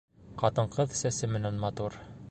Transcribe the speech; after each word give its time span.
Ҡатын-ҡыҙ 0.43 0.97
сәсе 1.03 1.31
менән 1.37 1.61
матур. 1.67 2.01